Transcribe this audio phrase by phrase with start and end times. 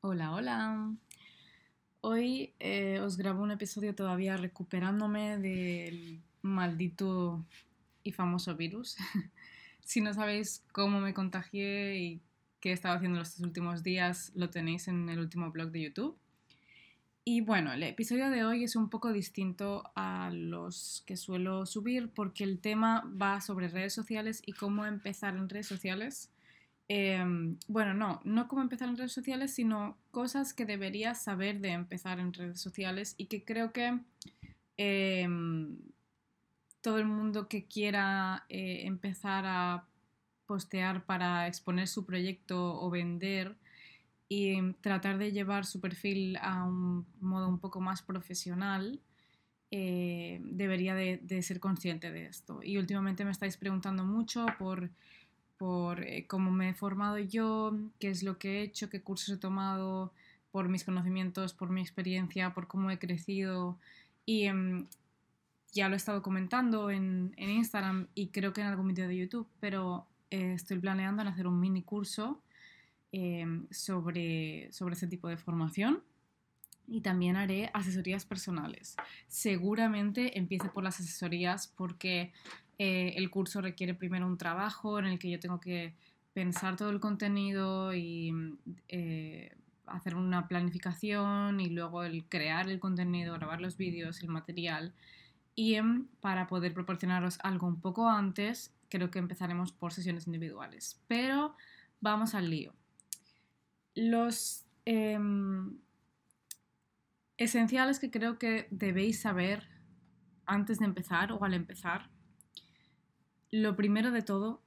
[0.00, 0.92] Hola, hola.
[2.00, 7.46] Hoy eh, os grabo un episodio todavía recuperándome del maldito
[8.02, 8.96] y famoso virus.
[9.84, 12.20] si no sabéis cómo me contagié y
[12.58, 16.18] qué he estado haciendo los últimos días, lo tenéis en el último blog de YouTube.
[17.28, 22.08] Y bueno, el episodio de hoy es un poco distinto a los que suelo subir
[22.14, 26.30] porque el tema va sobre redes sociales y cómo empezar en redes sociales.
[26.86, 31.70] Em, bueno, no, no cómo empezar en redes sociales, sino cosas que deberías saber de
[31.70, 33.98] empezar en redes sociales y que creo que
[34.76, 35.78] em,
[36.80, 39.84] todo el mundo que quiera eh, empezar a
[40.46, 43.56] postear para exponer su proyecto o vender
[44.28, 49.00] y tratar de llevar su perfil a un modo un poco más profesional,
[49.70, 52.60] eh, debería de, ser consciente de esto.
[52.62, 54.90] Y últimamente me estáis preguntando mucho por,
[55.58, 59.36] por eh, cómo me he formado yo, qué es lo que he hecho, qué cursos
[59.36, 60.12] he tomado,
[60.50, 63.78] por mis conocimientos, por mi experiencia, por cómo he crecido.
[64.24, 64.86] Y em,
[65.72, 69.16] ya lo he estado comentando en, en, Instagram y creo que en algún vídeo de
[69.18, 72.40] YouTube, pero eh, estoy planeando en hacer un mini curso
[73.12, 76.02] Em, sobre, sobre tipo de formación
[76.88, 78.96] y también haré asesorías personales.
[79.28, 82.32] Seguramente empiece por las asesorías porque
[82.78, 85.94] eh, el curso requiere primero un trabajo en el que yo tengo que
[86.34, 88.34] pensar todo el contenido y
[88.88, 94.92] eh, hacer una planificación y luego el crear el contenido, grabar los vídeos, el material.
[95.54, 101.00] Y em, para poder proporcionaros algo un poco antes, creo que empezaremos por sesiones individuales.
[101.08, 101.56] Pero
[102.00, 102.74] vamos al lío
[103.96, 105.78] los em,
[107.38, 109.68] esenciales que creo que debéis saber
[110.44, 112.08] antes de empezar o al empezar,
[113.50, 114.62] lo primero de todo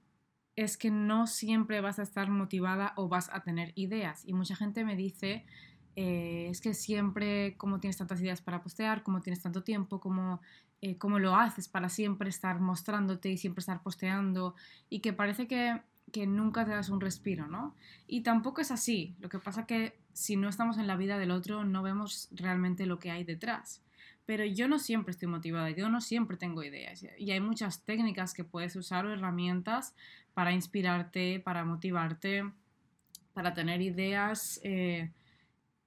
[0.56, 4.26] es que no siempre vas a estar motivada o vas a tener ideas.
[4.26, 5.46] Y mucha gente me dice,
[5.96, 10.42] eh, es que siempre, como tienes tantas ideas para postear, como tienes tanto tiempo, como
[10.82, 14.56] eh, cómo lo haces para siempre estar mostrándote y siempre estar posteando,
[14.90, 17.76] y que parece que que nunca te das un respiro, ¿no?
[18.08, 19.16] Y tampoco es así.
[19.20, 22.86] Lo que pasa que si no estamos en la vida del otro no vemos realmente
[22.86, 23.82] lo que hay detrás.
[24.26, 27.04] Pero yo no siempre estoy motivada, yo no siempre tengo ideas.
[27.18, 29.96] Y hay muchas técnicas que puedes usar o herramientas
[30.34, 32.52] para inspirarte, para motivarte,
[33.34, 34.60] para tener ideas.
[34.64, 35.10] Eh,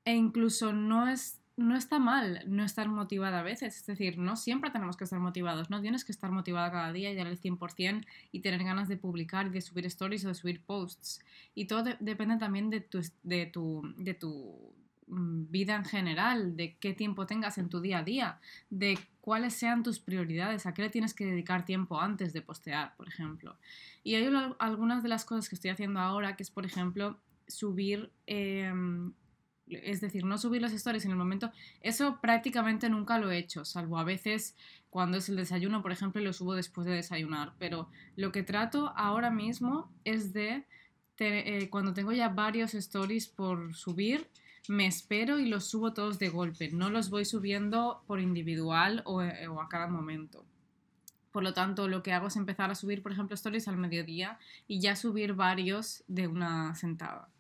[0.05, 4.37] e incluso no es no está mal no estar motivada a veces, es decir, no
[4.37, 7.41] siempre tenemos que estar motivados, no tienes que estar motivada cada día y dar el
[7.41, 11.21] 100% y tener ganas de publicar y de subir stories o de subir posts.
[11.55, 14.75] Y todo depende también de tu, de, tu, de tu
[15.07, 18.41] mm, vida en general, de qué tiempo tengas en tu día a día,
[18.71, 22.95] de cuáles sean tus prioridades, a qué le tienes que dedicar tiempo antes de postear,
[22.97, 23.57] por ejemplo.
[24.05, 28.11] Y hay algunas de las cosas que estoy haciendo ahora, que es, por ejemplo, subir
[28.27, 29.13] em,
[29.69, 33.65] es decir, no subir las stories en el momento, eso prácticamente nunca lo he hecho,
[33.65, 34.57] salvo a veces
[34.91, 37.55] cuando es el desayuno, por ejemplo, y lo subo después de desayunar.
[37.59, 40.67] Pero lo que trato ahora mismo es de,
[41.19, 44.29] eh, cuando tengo ya varios stories por subir,
[44.69, 49.23] me espero y los subo todos de golpe, no los voy subiendo por individual o,
[49.23, 50.45] eh, o a cada momento.
[51.33, 54.39] Por lo tanto, lo que hago es empezar a subir, por ejemplo, stories al mediodía
[54.69, 57.31] y ya subir varios de una sentada.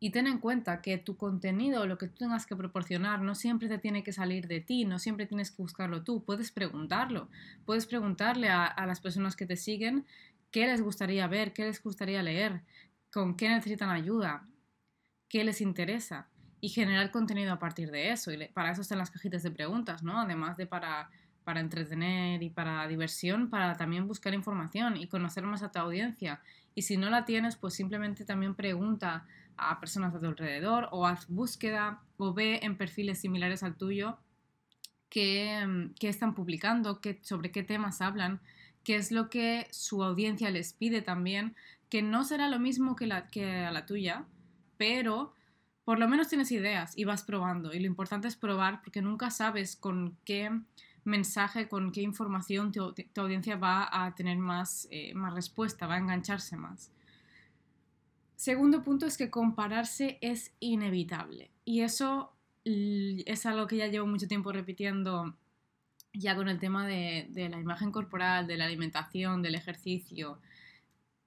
[0.00, 3.68] Y ten en cuenta que tu contenido, lo que tú tengas que proporcionar, no siempre
[3.68, 7.28] te tiene que salir de ti, no siempre tienes que buscarlo tú, puedes preguntarlo,
[7.64, 10.04] puedes preguntarle a, las personas que te siguen
[10.50, 12.60] qué les gustaría ver, qué les gustaría leer,
[13.10, 14.46] con qué necesitan ayuda,
[15.28, 16.28] qué les interesa
[16.60, 18.32] y generar contenido a partir de eso.
[18.32, 20.20] Y para eso están las cajitas de preguntas, ¿no?
[20.20, 21.10] Además de para,
[21.44, 26.40] para entretener y para diversión, para también buscar información y conocer más a tu audiencia.
[26.74, 31.06] Y si no la tienes, pues simplemente también pregunta a personas a tu alrededor o
[31.06, 34.18] haz búsqueda o ve en perfiles similares al tuyo
[35.14, 38.40] qué, mm, están publicando, qué, sobre qué temas hablan,
[38.82, 41.54] qué es lo que su audiencia les pide también,
[41.88, 44.24] que no será lo mismo que, la, que a la tuya,
[44.76, 45.32] pero
[45.84, 47.72] por lo menos tienes ideas y vas probando.
[47.72, 50.50] Y lo importante es probar porque nunca sabes con qué
[51.04, 55.98] mensaje, con qué información tu, audiencia va a tener más, eh, más respuesta, va a
[55.98, 56.90] engancharse más.
[58.44, 61.50] Segundo punto es que compararse es inevitable.
[61.64, 65.34] Y eso es algo que ya llevo mucho tiempo repitiendo
[66.12, 70.42] ya con el tema de, la imagen corporal, de la alimentación, del ejercicio.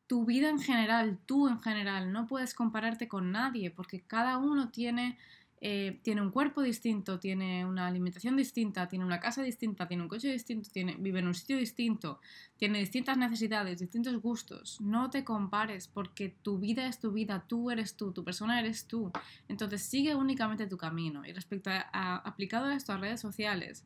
[0.05, 4.69] Tu vida en general, tú en general, no puedes compararte con nadie porque cada uno
[4.69, 5.17] tiene
[5.59, 10.09] eh, tiene un cuerpo distinto, tiene una alimentación distinta, tiene una casa distinta, tiene un
[10.09, 10.69] coche distinto,
[10.99, 12.19] vive en un sitio distinto,
[12.57, 14.79] tiene distintas necesidades, distintos gustos.
[14.81, 18.85] No te compares porque tu vida es tu vida, tú eres tú, tu persona eres
[18.85, 19.11] tú.
[19.47, 21.25] Entonces sigue únicamente tu camino.
[21.25, 23.83] Y respecto a, aplicado a esto a redes sociales,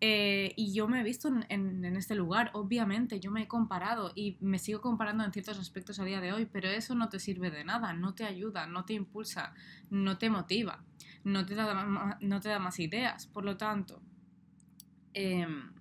[0.00, 4.36] eh, y yo me he visto en, este lugar, obviamente, yo me he comparado y
[4.40, 7.50] me sigo comparando en ciertos aspectos a día de hoy, pero eso no te sirve
[7.50, 9.54] de nada, no te ayuda, no te impulsa,
[9.90, 10.84] no te motiva,
[11.24, 13.26] no te da, no te da más ideas.
[13.26, 14.00] Por lo tanto,
[15.14, 15.72] em,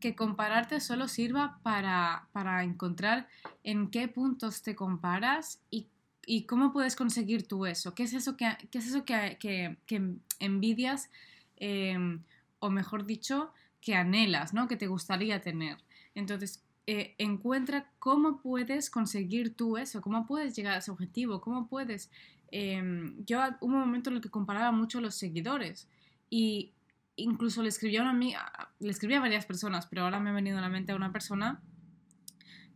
[0.00, 3.28] que compararte solo sirva para, para, encontrar
[3.62, 5.88] en qué puntos te comparas y,
[6.24, 7.94] y, cómo puedes conseguir tú eso.
[7.94, 11.10] ¿Qué es eso que, qué es eso que, que, envidias?
[11.56, 12.20] Eh,
[12.60, 14.68] o mejor dicho, que anhelas, ¿no?
[14.68, 15.78] Que te gustaría tener.
[16.14, 21.68] Entonces, eh, encuentra cómo puedes conseguir tú eso, cómo puedes llegar a ese objetivo, cómo
[21.68, 22.10] puedes...
[22.50, 25.86] Em, yo un momento en el que comparaba mucho los seguidores
[26.30, 26.72] y
[27.16, 30.32] incluso le escribía a una amiga, le escribía a varias personas, pero ahora me ha
[30.32, 31.60] venido a la mente a una persona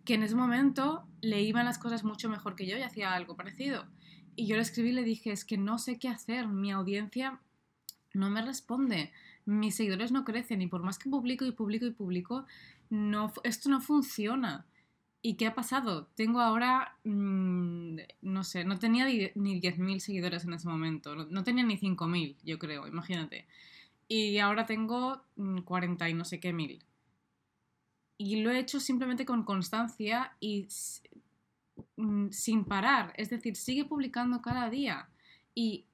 [0.05, 3.37] que en ese momento le iban las cosas mucho mejor que yo y hacía algo
[3.37, 3.87] parecido.
[4.34, 7.40] Y yo le escribí y le dije, es que no sé qué hacer, mi audiencia
[8.12, 9.12] no me responde,
[9.44, 12.46] mis seguidores no crecen y por más que publico y publico y publico,
[12.90, 14.66] no, esto no funciona.
[15.24, 16.08] ¿Y qué ha pasado?
[16.16, 21.64] Tengo ahora, mm, no sé, no tenía ni 10.000 seguidores en ese momento, no, tenía
[21.64, 23.46] ni 5.000, yo creo, imagínate.
[24.08, 25.22] Y ahora tengo
[25.64, 26.84] 40 mm, y no sé qué mil.
[28.18, 30.68] Y lo he hecho simplemente con constancia y
[31.96, 35.08] mm, sin parar, es decir, sigue publicando cada día.
[35.54, 35.86] Y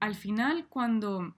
[0.00, 1.34] al final, cuando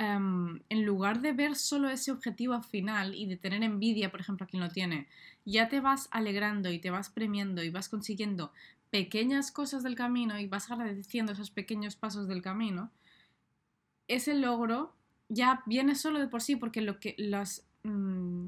[0.00, 4.46] Em, en lugar de ver solo ese objetivo final y de tener envidia, por ejemplo,
[4.46, 5.08] a quien lo tiene,
[5.44, 8.52] ya te vas alegrando y te vas premiando y vas consiguiendo
[8.90, 12.92] pequeñas cosas del camino y vas agradeciendo esos pequeños pasos del camino,
[14.06, 14.94] ese logro
[15.28, 18.46] ya viene solo de por sí porque lo que las mm,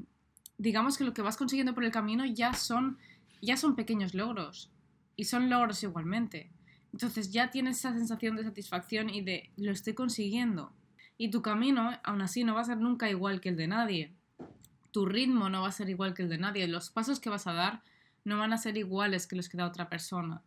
[0.57, 2.97] digamos que lo que vas consiguiendo por el camino ya son
[3.41, 4.71] ya son pequeños logros
[5.17, 6.49] y son logros igualmente.
[6.93, 10.71] Entonces ya tienes esa sensación de satisfacción y de lo estoy consiguiendo.
[11.21, 14.11] Y tu camino, aún así, no va a ser nunca igual que el de nadie.
[14.89, 16.67] Tu ritmo no va a ser igual que el de nadie.
[16.67, 17.83] Los pasos que vas a dar
[18.25, 20.41] no van a ser iguales que los que da otra persona.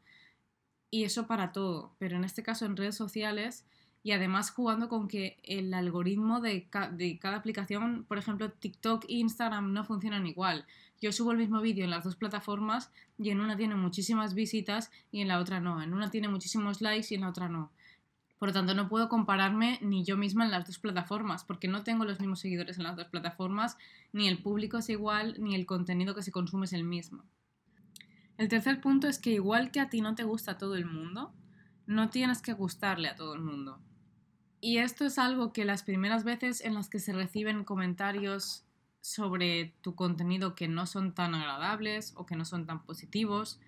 [0.90, 1.94] Y eso para todo.
[2.00, 3.64] Pero en este caso en redes sociales
[4.02, 9.14] y además jugando con que el algoritmo de, de cada aplicación, por ejemplo, TikTok e
[9.18, 10.66] Instagram no funcionan igual.
[11.00, 14.90] Yo subo el mismo vídeo en las dos plataformas y en una tiene muchísimas visitas
[15.12, 15.80] y en la otra no.
[15.80, 17.70] En una tiene muchísimos likes y en la otra no.
[18.38, 21.82] Por lo tanto, no puedo compararme ni yo misma en las dos plataformas, porque no
[21.82, 23.76] tengo los mismos seguidores en las dos plataformas,
[24.12, 27.24] ni el público es igual, ni el contenido que se consume es el mismo.
[28.36, 31.32] El tercer punto es que igual que a ti no te gusta todo el mundo,
[31.86, 33.78] no tienes que gustarle a todo el mundo.
[34.60, 38.64] Y esto es algo que las primeras veces en las que se reciben comentarios
[39.00, 43.60] sobre tu contenido que no son tan agradables o que no son tan positivos,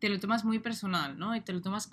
[0.00, 1.36] te lo tomas muy personal, ¿no?
[1.36, 1.90] Y te lo tomas...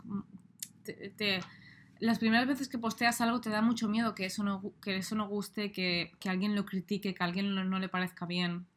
[1.99, 5.15] las primeras veces que posteas algo te da mucho miedo que eso no, que eso
[5.15, 8.67] no guste, que, alguien lo critique, que a alguien no, le parezca bien.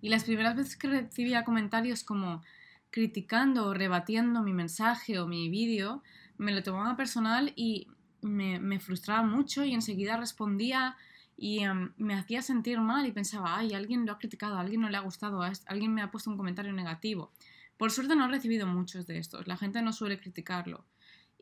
[0.00, 2.42] Y las primeras veces que recibía comentarios como
[2.90, 6.02] criticando o rebatiendo mi mensaje o mi vídeo,
[6.36, 7.88] me lo tomaba personal y
[8.22, 10.96] me, frustraba mucho y enseguida respondía
[11.36, 14.90] y em, me hacía sentir mal y pensaba, ay, alguien lo ha criticado, alguien no
[14.90, 17.32] le ha gustado, alguien me ha puesto un comentario negativo.
[17.76, 20.84] Por suerte no he recibido muchos de estos, la gente no suele criticarlo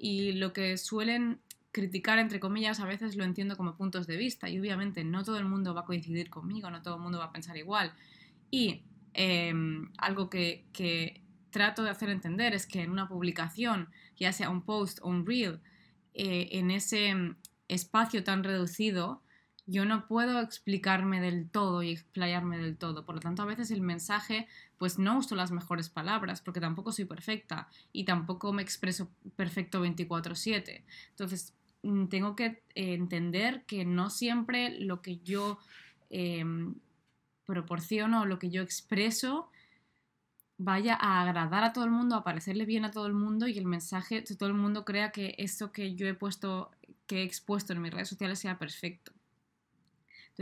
[0.02, 1.38] y lo que suelen
[1.70, 5.38] criticar, entre comillas, a veces lo entiendo como puntos de vista y obviamente no todo
[5.38, 7.94] el mundo va a coincidir conmigo, no todo el mundo va a pensar igual.
[8.50, 8.82] Y
[9.14, 14.62] em, algo que, trato de hacer entender es que en una publicación, ya sea un
[14.62, 15.60] post o un reel,
[16.14, 17.14] eh, en ese
[17.68, 19.21] espacio tan reducido,
[19.66, 23.04] yo no puedo explicarme del todo y explayarme del todo.
[23.04, 26.92] Por lo tanto, a veces el mensaje, pues no uso las mejores palabras, porque tampoco
[26.92, 30.84] soy perfecta y tampoco me expreso perfecto 24/7.
[31.10, 35.58] Entonces, mm, tengo que eh, entender que no siempre lo que yo
[36.10, 36.74] em,
[37.46, 39.50] proporciono o lo que yo expreso
[40.58, 43.58] vaya a agradar a todo el mundo, a parecerle bien a todo el mundo y
[43.58, 46.70] el mensaje, todo el mundo crea que esto que yo he puesto,
[47.06, 49.12] que he expuesto en mis redes sociales sea perfecto.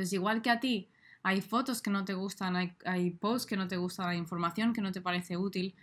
[0.01, 0.89] Entonces, igual que a ti,
[1.23, 4.81] hay fotos que no te gustan, hay, posts que no te gustan, hay información que
[4.81, 5.75] no te parece útil,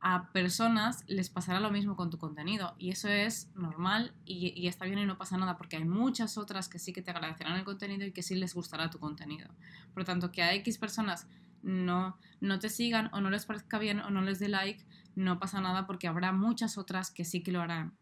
[0.00, 4.86] a personas les pasará lo mismo con tu contenido y eso es normal y, está
[4.86, 7.64] bien y no pasa nada porque hay muchas otras que sí que te agradecerán el
[7.64, 9.48] contenido y que sí les gustará tu contenido.
[9.94, 11.28] Por lo tanto, que a X personas
[11.62, 14.84] no, no te sigan o no les parezca bien o no les dé like,
[15.14, 17.99] no pasa nada porque habrá muchas otras que sí que lo harán.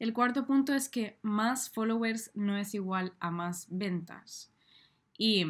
[0.00, 4.50] El cuarto punto es que más followers no es igual a más ventas.
[5.18, 5.44] Y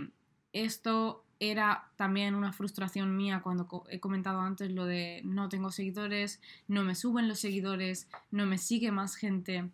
[0.52, 6.40] esto era también una frustración mía cuando he comentado antes lo de no tengo seguidores,
[6.66, 9.70] no me suben los seguidores, no me sigue más gente.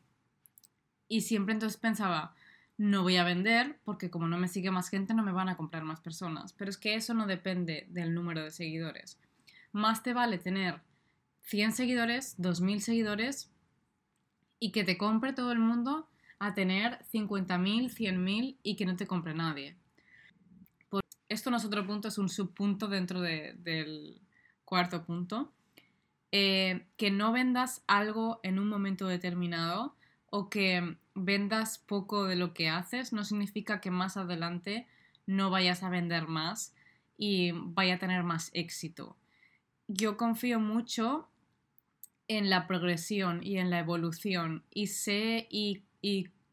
[1.08, 2.34] Y siempre entonces pensaba,
[2.76, 5.56] no voy a vender porque como no me sigue más gente no me van a
[5.56, 6.52] comprar más personas.
[6.52, 9.18] Pero es que eso no depende del número de seguidores.
[9.72, 10.82] Más te vale tener
[11.44, 13.55] 100 seguidores, 2000 seguidores
[14.58, 16.08] y que te compre todo el mundo
[16.38, 19.76] a tener 50.000, 100.000 y que no te compre nadie.
[21.28, 24.20] esto no es otro punto, es un subpunto dentro del
[24.64, 25.52] cuarto punto.
[26.32, 29.96] Eh, que no vendas algo en un momento determinado
[30.28, 34.86] o que vendas poco de lo que haces no significa que más adelante
[35.24, 36.74] no vayas a vender más
[37.16, 39.16] y vaya a tener más éxito.
[39.88, 41.28] Yo confío mucho
[42.28, 45.82] en la progresión y en la evolución y sé y,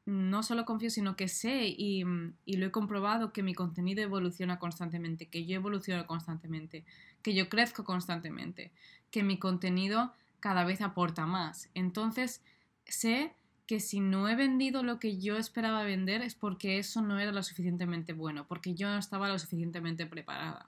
[0.06, 2.04] no solo confío, sino que sé y,
[2.46, 6.84] y, lo he comprobado que mi contenido evoluciona constantemente, que yo evoluciono constantemente,
[7.22, 8.74] que yo crezco constantemente,
[9.12, 10.12] que mi contenido
[10.42, 11.70] cada vez aporta más.
[11.74, 12.42] Entonces
[12.86, 13.34] sé
[13.66, 17.32] que si no he vendido lo que yo esperaba vender es porque eso no era
[17.32, 20.68] lo suficientemente bueno, porque yo no estaba lo suficientemente preparada.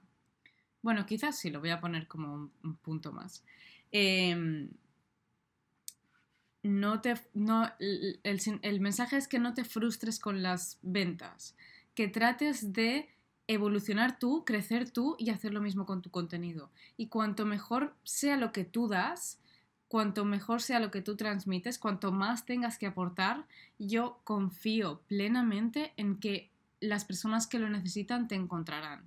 [0.82, 3.44] Bueno, quizás sí, lo voy a poner como un, punto más.
[3.92, 4.70] Em,
[6.66, 8.20] no te, no, el,
[8.62, 11.56] el, mensaje es que no te frustres con las ventas,
[11.94, 13.08] que trates de
[13.46, 16.70] evolucionar tú, crecer tú y hacer lo mismo con tu contenido.
[16.96, 19.38] Y cuanto mejor sea lo que tú das,
[19.88, 23.46] cuanto mejor sea lo que tú transmites, cuanto más tengas que aportar,
[23.78, 29.06] yo confío plenamente en que las personas que lo necesitan te encontrarán.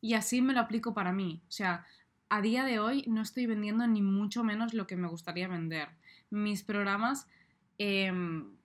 [0.00, 1.42] Y así me lo aplico para mí.
[1.48, 1.86] O sea,
[2.32, 5.88] a día de hoy no estoy vendiendo ni mucho menos lo que me gustaría vender.
[6.30, 7.28] Mis programas,
[7.76, 8.56] em,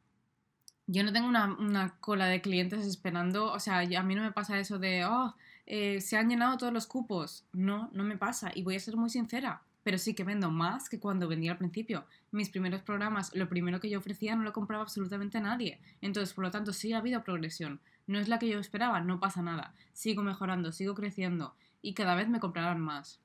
[0.86, 4.58] yo no tengo una, cola de clientes esperando, o sea, a mí no me pasa
[4.58, 7.44] eso de, oh, eh, se han llenado todos los cupos.
[7.52, 8.52] No, no me pasa.
[8.56, 11.58] Y voy a ser muy sincera, pero sí que vendo más que cuando vendía al
[11.58, 12.06] principio.
[12.32, 15.82] Mis primeros programas, lo primero que yo ofrecía no lo compraba absolutamente nadie.
[16.00, 17.82] Entonces, por lo tanto, sí ha habido progresión.
[18.08, 19.74] No es la que yo esperaba, no pasa nada.
[19.92, 23.20] Sigo mejorando, sigo creciendo y cada vez me comprarán más.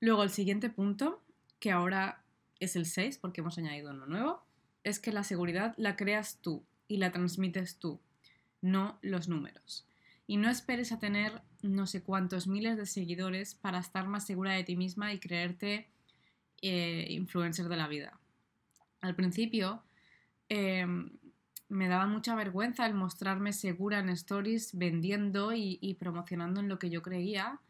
[0.00, 1.22] Luego el siguiente punto,
[1.58, 2.22] que ahora
[2.60, 4.42] es el 6 porque hemos añadido uno nuevo,
[4.84, 8.00] es que la seguridad la creas tú y la transmites tú,
[8.60, 9.86] no los números.
[10.26, 14.52] Y no esperes a tener no sé cuántos miles de seguidores para estar más segura
[14.52, 15.88] de ti misma y creerte
[16.62, 18.18] eh, influencer de la vida.
[19.00, 19.82] Al principio
[20.48, 21.10] em,
[21.68, 26.90] me daba mucha vergüenza el mostrarme segura en stories vendiendo y promocionando en lo que
[26.90, 27.60] yo creía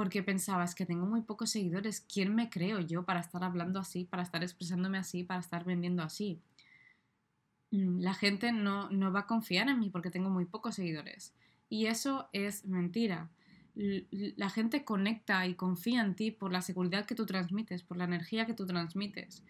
[0.00, 4.06] porque pensabas que tengo muy pocos seguidores, ¿quién me creo yo para estar hablando así,
[4.06, 6.40] para estar expresándome así, para estar vendiendo así?
[7.70, 11.34] Mm, la gente no, no va a confiar en mí porque tengo muy pocos seguidores.
[11.68, 13.28] Y eso es mentira.
[13.74, 18.04] La gente conecta y confía en ti por la seguridad que tú transmites, por la
[18.04, 19.44] energía que tú transmites,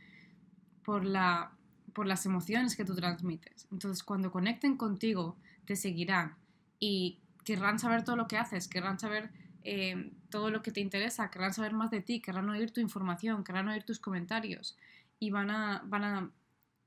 [0.84, 1.52] por, la,
[1.92, 3.68] por las emociones que tú transmites.
[3.70, 6.34] Entonces, cuando conecten contigo, te seguirán
[6.80, 9.30] y querrán saber todo lo que haces, querrán saber
[9.64, 13.44] eh, todo lo que te interesa, querrán saber más de ti, querrán oír tu información,
[13.44, 14.76] querrán oír tus comentarios
[15.18, 16.30] y van a, van a...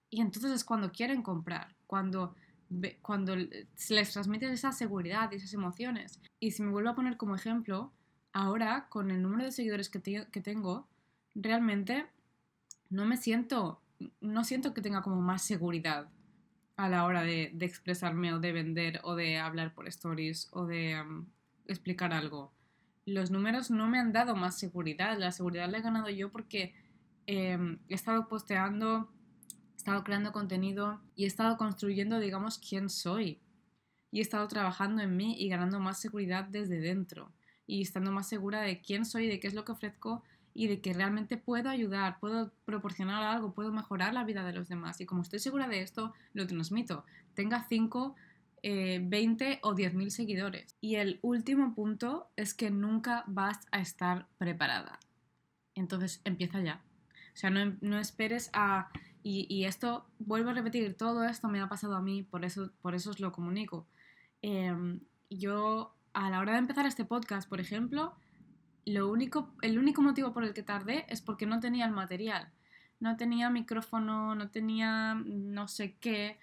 [0.10, 2.36] Y entonces es cuando quieren comprar, cuando,
[3.01, 6.20] cuando les transmites esa seguridad y esas emociones.
[6.39, 7.92] Y si me vuelvo a poner como ejemplo,
[8.32, 10.88] ahora con el número de seguidores que, que tengo,
[11.36, 12.08] realmente
[12.89, 13.82] no me siento,
[14.22, 16.10] no siento que tenga como más seguridad
[16.75, 20.65] a la hora de, de expresarme o de vender o de hablar por stories o
[20.65, 21.01] de
[21.68, 22.51] explicar algo
[23.05, 25.17] los números no me han dado más seguridad.
[25.17, 26.74] La seguridad la he ganado yo porque
[27.25, 29.10] em, he estado posteando,
[29.74, 33.39] he estado creando contenido y he estado construyendo, digamos, quién soy.
[34.12, 37.31] Y he estado trabajando en mí y ganando más seguridad desde dentro.
[37.65, 40.81] Y estando más segura de quién soy, de qué es lo que ofrezco y de
[40.81, 45.01] que realmente puedo ayudar, puedo proporcionar algo, puedo mejorar la vida de los demás.
[45.01, 47.05] Y como estoy segura de esto, lo transmito.
[47.33, 48.15] Tenga cinco
[48.63, 50.77] 20 eh, o 10.000 seguidores.
[50.79, 55.00] Y el último punto es que nunca vas a estar preparada.
[55.75, 56.82] Entonces empieza ya.
[57.34, 58.89] O sea, no, esperes a...
[59.25, 62.93] Y, esto, vuelvo a repetir, todo esto me ha pasado a mí, por eso, por
[62.93, 63.88] eso os lo comunico.
[64.41, 68.15] Em, yo, a la hora de empezar este podcast, por ejemplo,
[68.86, 72.51] lo único, el único motivo por el que tardé es porque no tenía el material.
[73.00, 76.38] No tenía micrófono, no tenía no sé qué.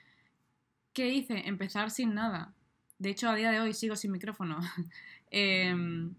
[0.92, 1.49] ¿Qué hice?
[1.49, 2.52] Empezar sin nada.
[2.99, 4.61] De hecho, a día de hoy sigo sin micrófono.
[5.32, 6.12] Em,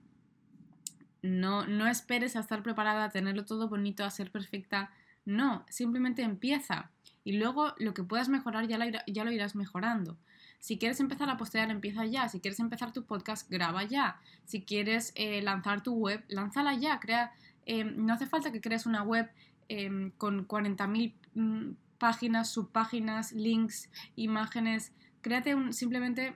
[1.21, 4.89] no, no esperes a estar preparada, a tenerlo todo bonito, a ser perfecta.
[5.25, 6.89] No, simplemente empieza.
[7.25, 10.17] Y luego lo que puedas mejorar ya lo, irás mejorando.
[10.59, 12.29] Si quieres empezar a postear, empieza ya.
[12.29, 14.19] Si quieres empezar tu podcast, graba ya.
[14.45, 16.99] Si quieres eh, lanzar tu web, lánzala ya.
[16.99, 17.33] Crea,
[17.65, 19.29] em, no hace falta que crees una web
[19.67, 21.71] em, con 40.000 mm,
[22.01, 24.91] páginas, subpáginas, links, imágenes.
[25.22, 26.36] Créate un, simplemente...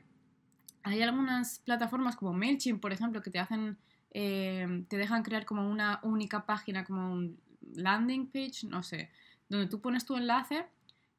[0.84, 3.78] Hay algunas plataformas como MailChimp, por ejemplo, que te hacen...
[4.12, 7.38] Em, te dejan crear como una única página, como un
[7.74, 9.10] landing page, no sé,
[9.50, 10.68] donde tú pones tu enlace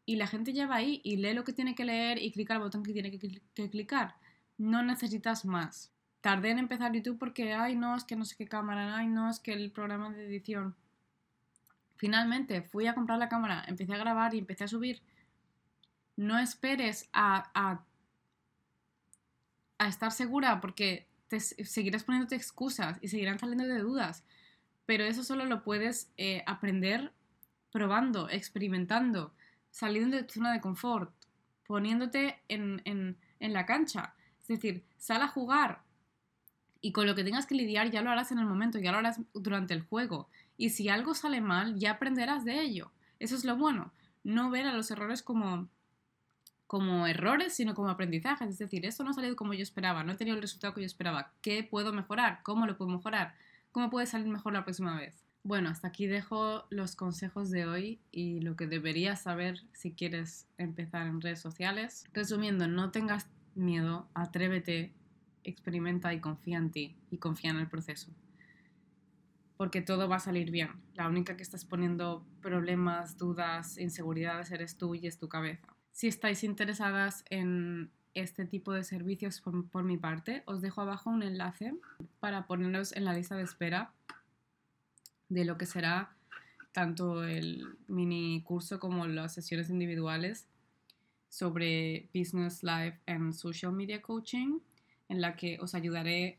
[0.07, 2.55] y la gente ya va ahí y lee lo que tiene que leer y clica
[2.55, 4.15] el botón que tiene que, clicar.
[4.57, 5.93] No necesitas más.
[6.21, 9.29] Tardé en empezar YouTube porque, ay, no, es que no sé qué cámara, ay, no,
[9.29, 10.77] es que el programa de edición.
[11.97, 15.03] Finalmente fui a comprar la cámara, empecé a grabar y empecé a subir.
[16.17, 17.83] No esperes a,
[19.79, 24.25] estar segura porque te seguirás poniéndote excusas y seguirán saliendo de dudas.
[24.87, 27.13] Pero eso solo lo puedes eh, aprender
[27.73, 29.35] probando, experimentando
[29.77, 31.13] saliendo de tu zona de confort,
[31.67, 34.15] poniéndote en, la cancha.
[34.41, 35.83] Es decir, sal a jugar
[36.87, 38.99] y con lo que tengas que lidiar ya lo harás en el momento, ya lo
[38.99, 40.29] harás durante el juego.
[40.57, 42.93] Y si algo sale mal, ya aprenderás de ello.
[43.19, 43.93] Eso es lo bueno.
[44.23, 45.69] No ver a los errores como,
[46.69, 48.51] como errores, sino como aprendizajes.
[48.51, 50.83] Es decir, esto no ha salido como yo esperaba, no he tenido el resultado que
[50.83, 51.33] yo esperaba.
[51.43, 52.39] ¿Qué puedo mejorar?
[52.45, 53.35] ¿Cómo lo puedo mejorar?
[53.73, 55.25] ¿Cómo puede salir mejor la próxima vez?
[55.43, 60.47] Bueno, hasta aquí dejo los consejos de hoy y lo que deberías saber si quieres
[60.57, 62.05] empezar en redes sociales.
[62.13, 63.27] Resumiendo, no tengas
[63.57, 64.93] miedo, atrévete,
[65.49, 68.11] experimenta y confía en ti y confía en el proceso.
[69.57, 70.71] Porque todo va a salir bien.
[70.95, 75.67] La única que estás poniendo problemas, dudas, inseguridades eres tú y es tu cabeza.
[75.93, 81.23] Si estáis interesadas en este tipo de servicios por, mi parte, os dejo abajo un
[81.23, 81.75] enlace
[82.21, 83.93] para ponernos en la lista de espera
[85.29, 86.17] de lo que será
[86.73, 90.49] tanto el mini curso como las sesiones individuales
[91.29, 94.61] sobre Business Life and Social Media Coaching,
[95.09, 96.39] en la que os ayudaré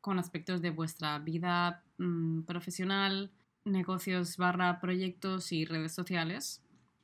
[0.00, 3.30] con aspectos de vuestra vida mm, profesional,
[3.64, 6.60] negocios barra proyectos y redes sociales.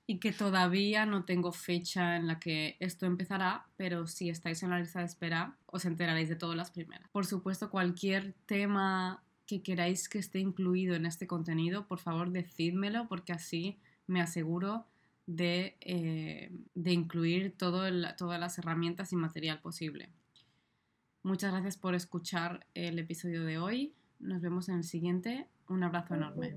[0.07, 4.71] Y que todavía no tengo fecha en la que esto empezará, pero si estáis en
[4.71, 7.09] la lista de espera, os enteraréis de todas las primeras.
[7.13, 13.07] Por supuesto, cualquier tema que queráis que esté incluido en este contenido, por favor decídmelo
[13.09, 14.85] porque así me aseguro
[15.27, 20.11] de, eh, incluir todas las herramientas y material posible.
[21.23, 23.95] Muchas gracias por escuchar el episodio de hoy.
[24.19, 25.49] Nos vemos en el siguiente.
[25.69, 26.57] Un abrazo enorme.